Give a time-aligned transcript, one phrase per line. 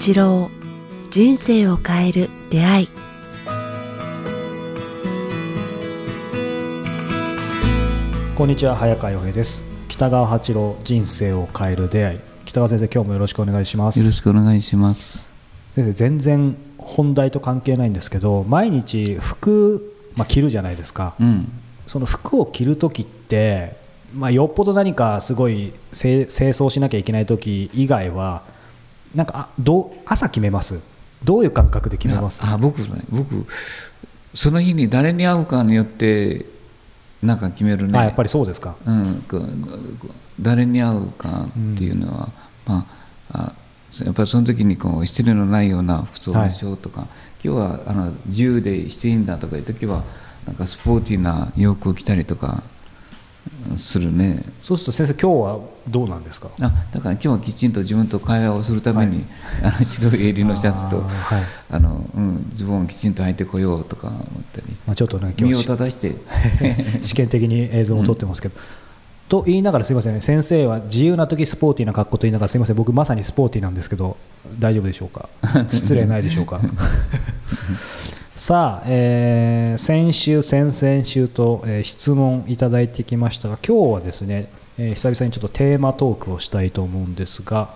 [0.00, 0.50] 八郎
[1.10, 2.88] 人生を変える出会い。
[8.34, 9.62] こんにちは早川洋平です。
[9.88, 12.20] 北川八郎人生を変える出会い。
[12.46, 13.98] 北川先生今日もよろしくお願いします。
[13.98, 15.28] よろしくお願いします。
[15.72, 21.52] 先生全然本題と関係ないんですけど毎日服、まあ、着るじゃないですか、うん。
[21.86, 23.76] その服を着る時って、
[24.14, 28.58] まあ、よっぽど何かすごい清清掃しなきゃいけない時以外は
[29.14, 30.80] なんかあどう朝決めます？
[31.24, 32.42] どういう感覚で決めます？
[32.44, 33.46] あ、僕ね、僕、
[34.34, 36.46] その日に誰に会うかによって、
[37.22, 37.98] なんか決めるね。
[37.98, 38.76] あやっぱりそうですか。
[38.86, 39.24] うん、
[40.40, 42.28] 誰に会うかっていうのは、
[42.66, 42.86] ま
[43.32, 43.54] あ、あ
[44.04, 47.08] やっぱりその時にこう失礼のないような服装にしようとか、
[47.44, 50.04] 今日はあの自由でしていいんだとかいう時は
[50.46, 52.79] なんかスポーティーな洋服を着たりとかうん
[53.76, 54.42] するね。
[54.62, 56.50] そうすると先生今日はどうなんですか？
[56.60, 59.24] あだから今日はきちんと自分と会話をするために、
[59.62, 61.44] あの白い襟のシャツとあーはい。
[61.70, 64.66] あの、うん、ズボンをきちんと履いてこようとか思ったり。
[64.86, 66.16] まあ、ちょっとね今身を日正して。
[67.02, 68.54] 試験的に映像を撮ってますけど、
[69.28, 70.20] と言いながらすみません。
[70.20, 72.76] 先生は自由な時スポーティーな格好と言いながらすみません。
[72.76, 74.16] 僕まさにスポーティーなんですけど
[74.58, 75.28] 大丈夫でしょうか？
[75.70, 76.60] 失礼ないでしょうか？
[78.40, 87.74] さあ、えー先週先々週と、えー質問いただいてきましたが今日はですね、えー久々にちょっとテーマトークをしたいと思うんですが、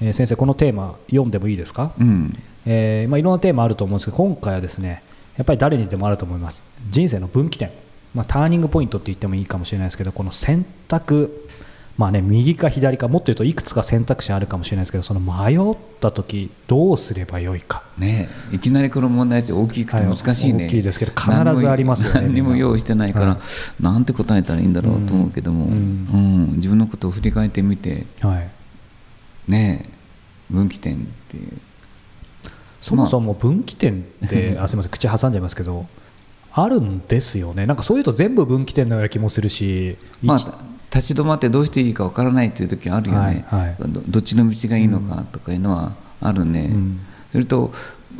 [0.00, 2.38] えー先生このテーマ読んでもいいですか、うん。
[2.64, 5.02] えーまあ、いろんなテーマあると思うんですけど今回はですね
[5.36, 6.62] やっぱり誰にでもあると思います。
[6.90, 7.72] 人生の分岐点、
[8.14, 11.48] まあ、ターニングポイントって言ってもいいかもしれないですけどこの選択
[11.96, 17.84] まあね右か左かもっと言うといくつか選択肢あるかもしれないですけどその迷った時どうすればよいか。
[17.96, 23.40] ねえいきなりこの問題って大きくて難しいね、はい大きいですけど必ずありますよね何にも用意してないから、は
[23.80, 28.50] なんて答えたらいいんだろうと思うけども、ううんん自分のことを振り返ってみてはい。
[29.50, 29.94] ねえ
[30.50, 31.52] 分岐点っていう。
[32.80, 35.86] そもそも分岐点って、 あすみません口挟んじゃいますけど
[36.52, 37.66] あるんですよね。
[37.66, 40.46] なんかそういうと全部分岐点のような気もするし、まあ一
[40.94, 43.76] 立ち止まってどうしていいかわからないっていう時あるよね、はいはい。
[43.80, 47.00] どどっちの道がいいのかとかいうのはあるね、うん。
[47.32, 47.72] それと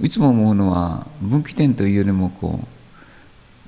[0.02, 2.60] いつも思うのは分岐点というよりもこ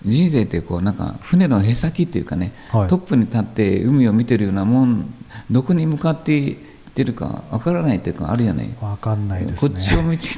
[0.05, 2.89] う人生ってこうなんか船のへさきっていうかね、はい。
[2.89, 5.15] トップに立って海を見てるようなもん
[5.51, 6.57] どこに向かっていっ
[6.93, 8.77] てるかわからないっていうかあるよね。
[8.81, 9.75] わかんないですね。
[9.75, 10.29] こっちを見て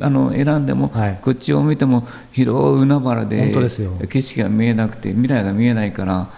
[0.00, 1.18] あの選んでも、はい。
[1.22, 3.92] こっちを見ても広い海原で本当ですよ。
[4.08, 6.30] 景色が見えなくて未来が見えないから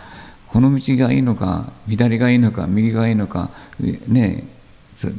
[0.48, 4.44] この道がいいのか左がいいのか右がいいのかね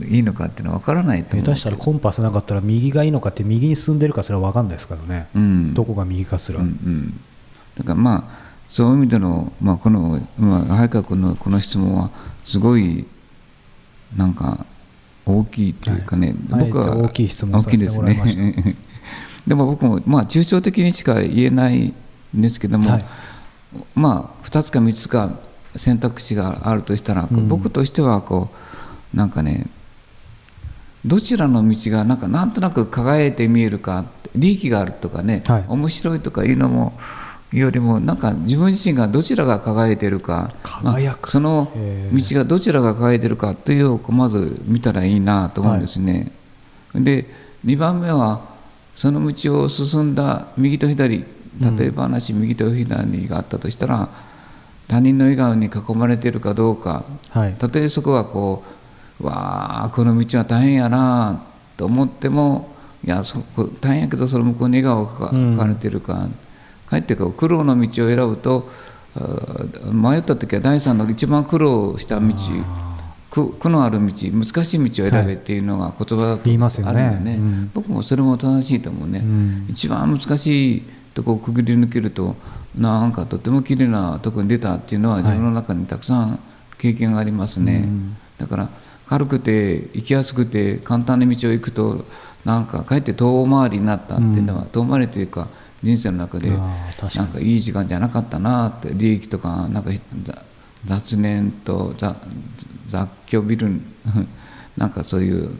[0.10, 1.46] いいのかっていうのは分からないと思う。
[1.46, 5.74] 下手したらコンパスなかったら右がいいのかって右に進んでるかすら分かんないですからね、うん。
[5.74, 7.22] どこが右かすら、うんうん、
[7.78, 12.12] だからまあそういう意味での、まあ、この、まあ、早川君のこの質問は
[12.44, 13.06] すごい
[14.16, 14.66] なんか
[15.26, 16.66] 大きいっていうかね、はい。
[16.66, 18.42] 僕は大きい質問させてもらいました。
[18.42, 18.76] 大きいですね。
[19.48, 21.94] でも僕もまあ抽象的にしか言えない
[22.36, 23.06] んですけども、はい
[23.96, 25.32] まあ2つか3つか
[25.76, 27.48] 選択肢があるとしたら、うん。
[27.48, 28.50] 僕としてはこ
[29.14, 29.68] うなんかね
[31.06, 35.66] どちらの道がなんかなんとなく輝いて見えるか利益があるとかね、はい。
[35.68, 36.98] 面白いとかいうのも
[37.52, 41.18] よりもなんか自分自身がどちらが輝いてるか輝く。
[41.18, 41.72] まあその
[42.14, 46.32] 道がどちらが輝いてるかというのをまず見たらいいなと思うんですね。
[46.94, 47.26] で
[47.66, 48.42] 2番目は
[48.94, 51.24] その道を進んだ右と左
[51.60, 54.10] 例えば話、右と左があったとしたら
[54.88, 57.06] 他人の笑顔に囲まれているかどうか。
[57.30, 57.54] はい。
[57.54, 58.64] たとえそこはこ
[59.20, 61.44] うわあこの道は大変やな
[61.78, 62.70] と思っても
[63.04, 66.28] いやそこ大変やけどその向こうに笑顔がうん描かれてるか、
[66.86, 68.70] かえってこう苦労の道を選ぶと
[69.92, 72.34] 迷った時は第三の一番苦労した道
[73.30, 77.02] 苦苦のある道難しい道を選べっていうのが言葉だと言いますよね。
[77.02, 77.72] あるよね、うん。
[77.74, 79.68] 僕もそれも正しいと思うね、うん。
[79.70, 80.84] 一番難しい
[81.20, 82.36] とこをくぐり抜けると
[82.78, 85.24] なんかとても綺麗なとこに出たっていうのははい。
[85.24, 86.40] 自分の中にたくさん
[86.78, 88.18] 経験がありますね、うん。
[88.38, 88.70] だから
[89.06, 92.06] 軽くて行きやすくて簡単な道を行くと
[92.46, 95.50] なんかかえって遠回りになったっていうのは、遠回りというか
[95.84, 99.92] 人生の中でなんかいい時間じゃなかったなって利益とかなんか
[100.24, 100.44] ざ
[100.86, 102.16] 雑念と雑
[102.90, 103.82] 雑居ビル
[104.78, 105.52] なんかそういう、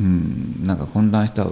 [0.00, 1.46] うん、なんか混乱した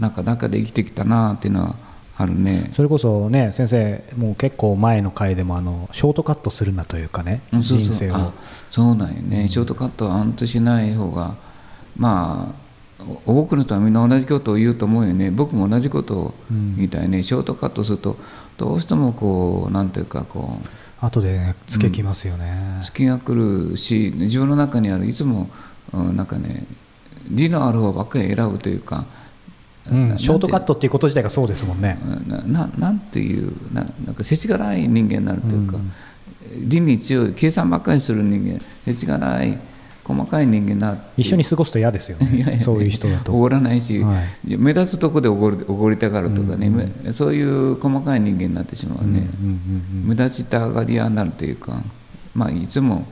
[0.00, 1.89] なんか中で生きてきたなっていうのは
[2.20, 2.68] あるね。
[2.72, 8.16] それこそね先生もう結構前の回でもあのショートカットするなというかねうん人生を。
[8.16, 8.32] あ
[8.70, 11.36] そうなんよね、ショートカットはあんとしない方が
[11.96, 15.30] まあお多くの人はみんな同じことを言うと思うよね。
[15.30, 16.34] 僕も同じことを
[16.76, 18.18] 言いたいね、ショートカットすると
[18.58, 25.48] どうしてもこうなんていうかこう後でねつけきますよね、隙が来るし自分の中にあるいつも
[25.94, 26.66] うんなんかね
[27.30, 29.06] 利のある方ばっかり選ぶというか、
[29.90, 31.98] うん、なショートカットっていうこと自体がそうですもんね。
[32.26, 33.52] なななんていう？
[33.72, 35.78] ななんか世知がない人間になるというか、
[36.56, 39.58] 理に強い計算ばっかりする人間世知がない
[40.04, 43.32] 細かい人間にな一緒に過ごすと嫌ですよね、 そういう人だと。
[43.32, 51.82] おごらないし、は目立つとこでおごるおごりたがるとかね、めそういう細かい人間になってしまうね、うんうん目立ちたがり屋になるというか、
[52.34, 53.06] まあ、いつも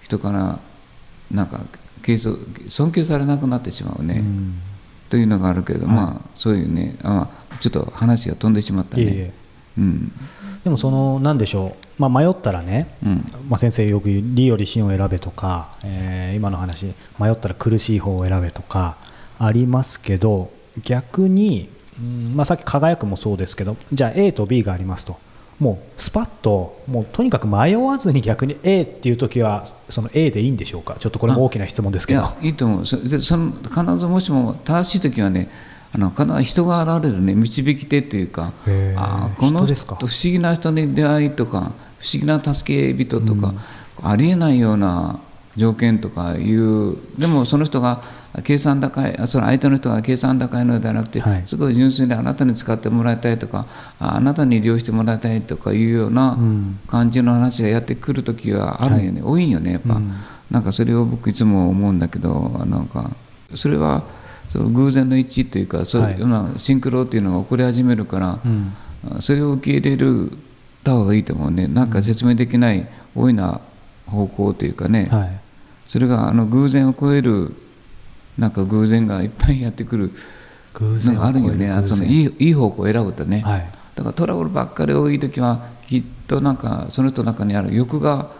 [0.00, 0.58] 人から
[1.30, 1.60] なんか
[2.02, 2.38] 敬尊
[2.68, 4.54] 尊敬されなくなってしまうね、うんうん
[5.10, 5.94] というのがあるけど、はい。
[5.94, 9.02] まあそういうねあまあちょっと話が飛んでしまったね。
[9.02, 9.32] いえいえ。
[9.78, 10.12] うん。
[10.64, 13.26] でもそのなんでしょう、まあ、迷ったらね、うん。
[13.48, 18.96] まあ、先生よく言う理より真を選べとか、えー今の話迷ったら苦しい方を選べとか
[19.38, 20.50] ありますけど
[20.82, 21.68] 逆に、
[21.98, 25.18] うんまあ、さっき輝くもそうですけどじゃあ A と B がありますと
[25.60, 30.96] もうスパッともうとにかく迷わずに逆に A っていう時はその A でいいんでしょうか？
[30.98, 32.20] ちょっとこれも大きな質問ですけど。
[32.20, 35.50] いやいいと思うそでその必ずもしも正しい時はね
[35.92, 38.54] あの必ず人が現れるね導き手というか
[38.96, 39.36] あー。
[39.36, 43.52] この不思議な人に出会いとか不思議な助け人とか、
[44.02, 45.20] ありえないような
[45.56, 48.02] 条件とかいうでもその人が
[48.44, 51.42] 計算高いあその相手の人が計算高いのではなくて、はい。
[51.46, 53.66] すごい純粋にあなたに使ってもらいたいとか
[53.98, 56.78] ああなたに利用してもらいたいとかいうようなうん。
[56.86, 60.12] 感じの話がやってくる時はあるよね、多いんよねやっぱ、うん。
[60.50, 63.10] なんかそれを僕いつも思うんだけどなんか
[63.56, 64.04] それは
[64.52, 68.72] その偶然の一致というかそういうようなシンクロっていうのが起こり始めるから、うん。
[69.20, 70.30] それを受け入れる
[70.84, 71.66] た方がいいと思うね。
[71.66, 73.60] なんか説明できない大いな
[74.06, 75.39] 方向というかね、はい
[75.90, 77.52] それがあの偶然を超える
[78.38, 80.12] なんか偶然がいっぱいやってくる
[80.74, 81.68] 偶のがあるよね。
[81.68, 83.68] あそのいいいい方向を選ぶとね、はい。
[83.96, 88.30] だからトラブルばっかり多い時はきっとなんかその人の中にある欲が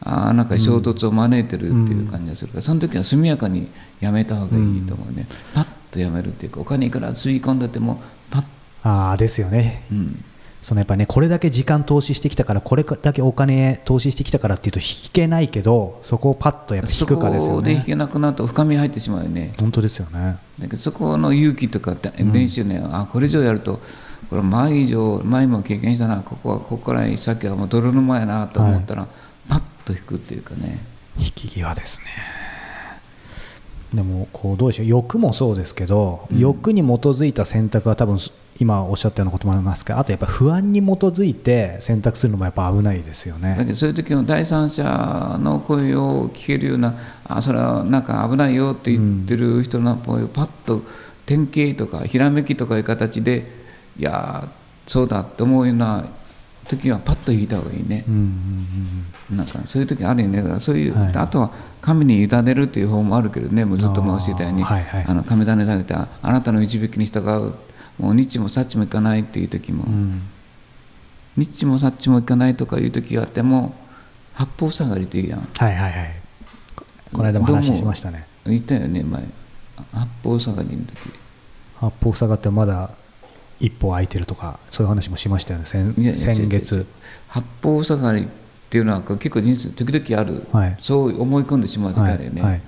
[0.00, 3.68] あーなんか衝突を招いてるっていう感じがするから、その時は速やかに
[3.98, 8.44] やめた方がいいと思うね、パッとやめるっていうかお金いくらつぎ込んでてもパッ。
[8.84, 9.84] ああですよね。
[9.90, 10.24] うん
[10.62, 17.56] そのやっぱねこれだけ時間投資してきたからこれだけお金投資してきたからっていうと引けないけどそこをパッとやっぱ引そくかですよね。
[17.56, 19.54] こで引けなくなると深み入ってしまうよね。
[19.58, 20.38] 本当ですよね。
[20.58, 23.80] だけどそこの勇気とかって練習ね、あこれ以上やると
[24.28, 29.08] これ前以上前も経験したなここはここから先はもう泥沼やなと思ったら、
[29.48, 30.84] パッと引くっていうかね。
[31.18, 32.06] 引き際ですね。
[33.94, 34.86] でもこうどうでしょう。
[34.86, 36.38] 欲もそうですけど、うん。
[36.38, 38.18] 欲に基づいた選択は多分
[38.60, 43.56] 今おっしゃったようなこともありますがあとやっぱ不安に基づいて選択するのもやっぱ危ないですよね。
[43.56, 50.82] だけどそういう時の第三者の声を聞けるようなあそれはなんか危ないよって言ってる人の声をパッと
[51.24, 53.50] 典型とかひらめきとかいう形で
[53.98, 54.48] いやー
[54.90, 56.04] そうだって思うような
[56.68, 58.04] 時はパッと引いた方がいいね。
[58.06, 58.20] うん、うん
[59.30, 60.60] うんなんかそういう時あるよね。
[60.60, 61.12] そういう、はい。
[61.14, 63.64] あとは神に委ねるっていう方もあるけどね。
[63.64, 64.62] もうずっと申し上げたように。
[64.64, 65.04] あーはいはい。
[65.06, 67.54] あの神種あなたの導きに従う
[68.00, 70.22] もう日もさっちもいかないっていう時も、うんうん
[71.36, 73.74] 日もさっちもいかないとかいう時があっても
[74.34, 75.40] 八方下がりっていうやん。
[75.40, 76.20] はいはいはい。
[76.76, 78.26] ここの間も話しましたね。
[78.44, 79.24] 言ったよね前。
[79.92, 80.96] 八方下がりの時。
[81.76, 82.90] 八方塞がってまだ
[83.58, 85.66] 一歩空いてるとかそういう話もしましたよね。
[85.66, 86.86] 先月う
[87.28, 88.28] 八方下がりっ
[88.68, 90.76] ていうのは結構人生時々ある、はい。
[90.80, 92.62] そう思い込んでしまう時あるよね、はいはい。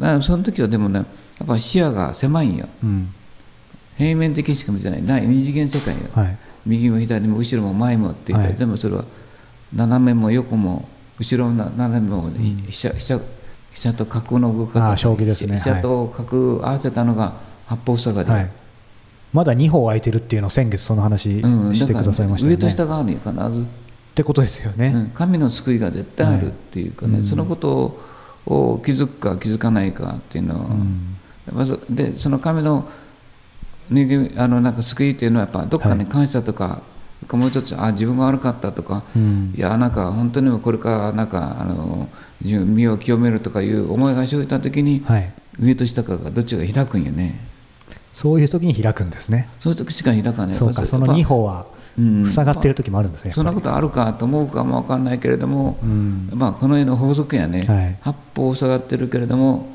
[0.00, 1.04] だからその時はでもねや
[1.44, 2.68] っぱ視野が狭いんよ。
[2.82, 3.14] うん
[3.98, 5.02] 平面的にしか見てない。
[5.02, 5.26] ない。
[5.26, 6.38] 二次元世界よ、はい。
[6.64, 8.58] 右も左も後ろも前もって言ったら、はい。
[8.58, 9.04] でもそれは
[9.74, 10.88] 斜めも横も
[11.18, 12.32] 後ろも斜めも、ん。
[12.68, 13.24] 飛車飛車飛
[13.80, 14.88] 車と角の動き方。
[14.88, 15.58] あー将棋ですね。
[15.58, 17.34] 飛車と角合わせたのが
[17.66, 18.50] 八方塞がり、はい。
[19.32, 23.66] まだ2歩空いてるっていうのを先月その話うん、してくださいましたよね、上と下があるんよ必ず、っ
[24.14, 27.20] てことですよね、うん、神の救いが絶対あるっていうかね、はい。
[27.20, 27.98] うんそのこと
[28.46, 31.16] を気づくか気づかないかっていうのは、うん。
[31.52, 32.88] まずでその神の
[33.90, 36.82] 人間あのなんか救いっていうのはやっぱどっかに感謝とか、
[37.32, 39.54] もう一つあ自分が悪かったとか、うん。
[39.56, 42.08] いやなんか本当にこれからなんかあの
[42.40, 47.40] 身を清めるとかいう思いが生じた時に、はい、上と下かがどっちが開くんよね。
[48.12, 49.48] そういう時に開くんですね。
[49.60, 50.54] そういう時しか開かない。
[50.54, 51.66] そうかその2歩は
[51.98, 52.26] うん。
[52.26, 56.30] 塞がってる時もあるんですね、そんなことあるかと思うかもわかんないけれども、うん。
[56.32, 57.98] まあこの絵の法則やね、はい。
[58.00, 59.66] 八方塞がってるけれども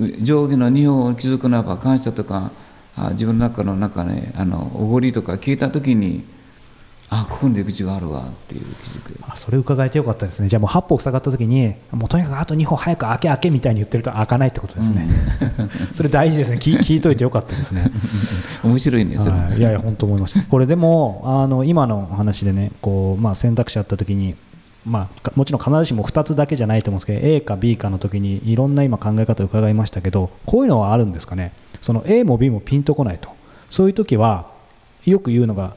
[0.00, 2.50] う上下の二歩を気づくならば感謝とか
[2.96, 6.24] あ自分の中の中ねあのおごりとか聞いた時に
[7.08, 9.16] あここに出口があるわっていう気づく。
[9.22, 10.48] あそれ伺えてよかったですね。
[10.48, 15.08] じゃあもう8歩塞がった時にもうとにかくあと2歩早く開け開けみたいに言ってると開かないってことですね、
[15.94, 16.56] それ大事ですね。
[16.56, 17.92] 聞聞いといてよかったですね。
[18.64, 24.34] 面白いねそれ、はい、いやいや本当思いますこれでもあの今の話でねこう、まあ、選択肢あった時に
[24.86, 31.52] まあ、もちろん必ずしも2つだけじゃないと思うんですけど A か B かの時にいろんな今考え方を伺いましたけどこういうのはあるんですかね？
[31.82, 33.30] その A も B もピンとこないと。
[33.68, 34.48] そういう時は
[35.04, 35.76] よく言うのが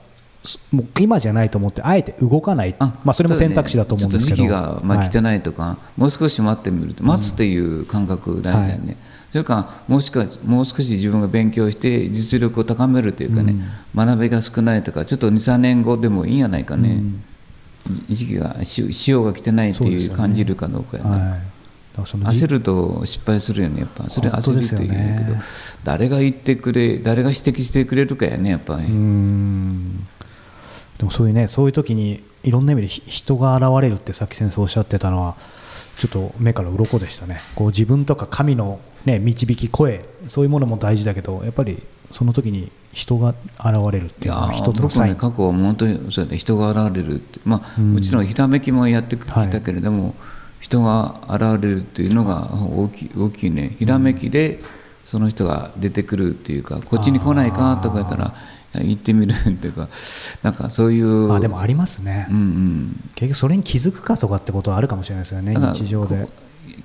[0.72, 2.76] もう今じゃないと思ってあえて動かない。
[2.80, 8.98] まあ、それも選択肢だと思うんですけど、ね、時期がまあ来てないとか、はい、もう少し待ってみると待つという感覚大事だよね、うんはい、
[9.32, 13.56] それからもしかもう少し自分が勉強して実力を高めるというかね、う
[14.04, 17.24] ん、学びが少ないとかちょっと23年後でもいいんじゃないかね、うん、
[17.90, 21.42] 時期が潮が来てないっていう感じるかどうかやな、ね。
[21.98, 24.10] 焦ると失敗するよねやっぱ。
[24.10, 25.42] それ焦るって言うけど、ね、
[25.84, 30.06] 誰が言ってくれ誰が指摘してくれるかやねやっぱり、ね、
[30.98, 35.36] でもそういうねそういう時にいろんな意味で人が現れるってさっき先生おっしゃってたのは
[35.98, 37.42] ちょっと目から鱗でしたね。
[37.56, 43.30] こう自分とか神の、ね、導き声そういうものも大事だけどやっぱりその時に人が
[43.60, 50.14] 現れるっていうのは一つのサイン、ね、過去は本当にそうや人が現れるって、まあ、もちろんひらめきもやってきたけれども、はい、
[50.60, 53.76] 人が現れるっていうのが大きい大きいね。
[53.80, 54.60] ひらめきで
[55.06, 58.34] その人が出てくるっていうかこっちに来ないかとか言ったら
[58.74, 59.88] 行ってみるっていうか
[60.44, 66.28] なんかそういうあでもありますね、うんうん、結局それに気づくかとかってことはあるかもしれないですよね日常で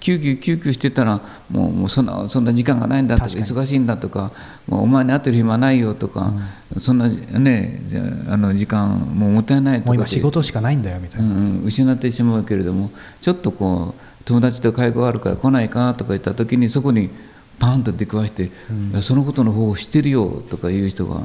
[0.01, 4.33] 救急救急してたらもうもうそんなそんな時間がないんだとか忙しいんだとか
[4.67, 6.33] もうお前に会ってる暇ないよとか、
[6.75, 7.81] うん、そんなね
[8.29, 17.11] あの時間もうもったいないとか今仕事しかないんだよみたいな、うんうん、失ってしまうけれどもちょっとこう友達と会合あるから来ないかとか言った時にそこに
[17.59, 18.51] パンと出くわして、
[18.95, 21.23] うん、そのことの方を知ってるよとかいう人が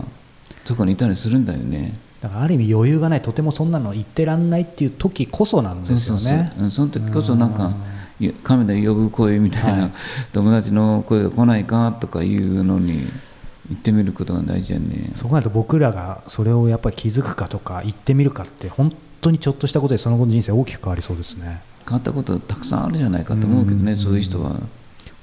[0.65, 1.97] そこにいたりするんだよね。
[2.21, 6.51] だからある意味余裕がないとてもそんなの言ってらんないっていう時こそなんですよね。
[6.59, 7.73] そその時こそなんか
[8.43, 9.91] 神で呼ぶ声みたいな、はい、
[10.33, 12.99] 友達の声が来ないかとかいうのに
[13.69, 15.11] 言ってみることが大事やね。
[15.15, 21.61] そこなると僕らがそれをやっぱり気づくかとか言ってみるかって本当にちょっとしたことでその後の人生大きく変わりそうですね。
[21.85, 24.59] 変わったことたくさんあるじゃないかと思うけどねそういう人は。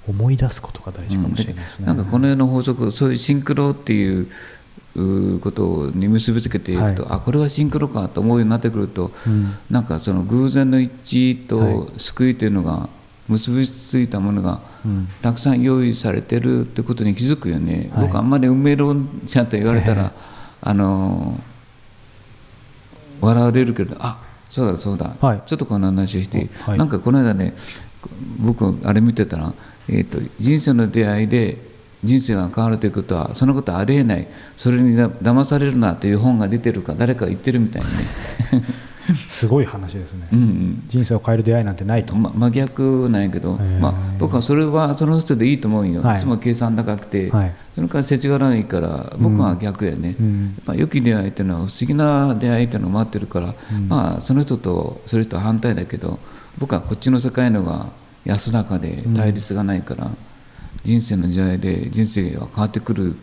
[0.08, 4.28] 思い出すことが大事かもしれないですね、うん、なんかこの世の法則そういうシンクロっていう
[5.42, 12.88] ことに結びつけていくと、はい、あこれはシンクロかと思うようになってくると、うん、なんかその偶然の一致と救いというのが
[13.28, 14.60] 結びついたものが
[15.20, 20.12] たくさん用意されてるってことに気づくよね、はい、僕あんまり運命論者と言われたら、
[20.60, 21.38] あの
[23.20, 27.54] 笑われるけどあそうだそうだ、はい、ちょっとこの話をして、はい、なんかこの間ね
[28.38, 29.52] 僕あれ見てたら、
[29.88, 34.26] えーと人生の出会いで人生が変わるということはそのことはありえない。
[34.56, 37.88] それにだ騙されるなという本が出てるか誰か言ってるみたいに
[38.60, 38.64] ね。
[39.28, 56.18] すごい話ですね、うんうん、人生を変える出会いなんてないと、ま、真逆なんやけど、まあ、僕はそれはその人でいいと思うよ、はい、いつも計算高くて、はい、それから世知辛いから僕は逆やね、うん、やっぱ良き出会いっていうのは不思議な出会いっていうのを待ってるから、うん、まあその人とそれと反対だけど
[56.58, 57.90] 僕はこっちの世界のが
[58.24, 60.10] 安らかで対立がないから、
[60.86, 63.18] 人生の時代で人生が変わってくるっ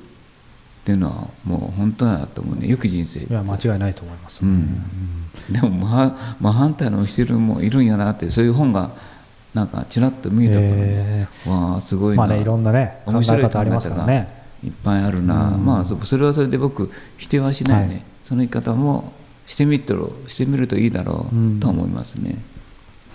[0.83, 2.67] ていうのはもう本当だと思うね。
[2.67, 4.83] 良き人生いや間違いないと思います、うん、
[5.49, 8.91] でも真真反対のしてるもいるんやなってそういう本が
[9.53, 14.43] なんかちらっと見えたからね、えー、わあすごいな、まあね、いろんなね面白い考え方がね。
[14.61, 19.11] いっぱいあるな、うん、まあそれはそれで僕否定はしないね、はい、その言い方も
[19.45, 19.83] してみる
[20.27, 22.37] してみるといいだろうと思いますね、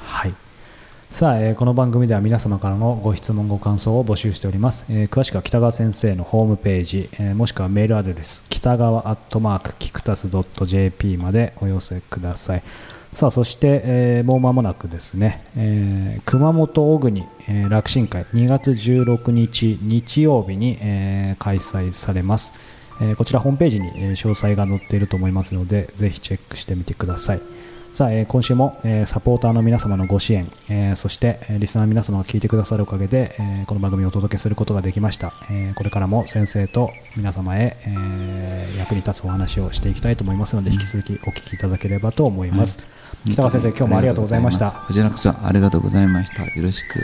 [0.03, 0.35] はい
[1.11, 10.29] さあ、えー、この番組では皆様からのご質問ご感想を募集しております、えー、詳しくは北川先生のホームページ、えー、もしくはメールアドレス北川アットマークキクタス
[10.67, 12.63] .jp までお寄せください。
[13.15, 22.53] さあそして、えー、もう間もなくですね、えー、熊本小国、えー、楽神会2月16日日曜日に、えー、開催されます、
[23.01, 27.41] えー、こちらホームページに、詳細が載っていると思いますのでぜひチェックしてみてください。
[27.95, 42.85] さあ、えー、今週も、えー、サポーターの皆様のご支援、えー、そして、えー、リスナーの皆様が聞いてくださるおかげで、えー、この番組をお届けすることができました、えー、これからも先生と皆様へ、えー、役に立つお話をしていきたいと思いますので、引き続きお聞きいただければと思います、は
[43.27, 44.71] い、北川先生今日もありがとうございました。
[44.87, 46.45] こちらこそありがとうございました。
[46.45, 47.01] よろしく